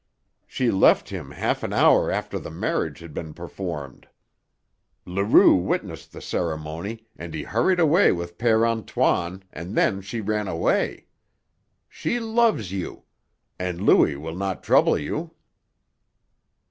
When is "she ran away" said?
10.01-11.05